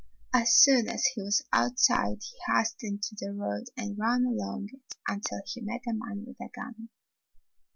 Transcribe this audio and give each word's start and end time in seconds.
As 0.33 0.51
soon 0.55 0.89
as 0.89 1.05
he 1.13 1.21
was 1.21 1.43
outside 1.53 2.21
he 2.23 2.35
hastened 2.51 3.03
to 3.03 3.15
the 3.23 3.33
road 3.35 3.67
and 3.77 3.99
ran 3.99 4.25
along 4.25 4.69
it 4.73 4.95
until 5.07 5.41
he 5.45 5.61
met 5.61 5.81
a 5.87 5.93
man 5.93 6.25
with 6.25 6.37
a 6.41 6.49
gun. 6.55 6.89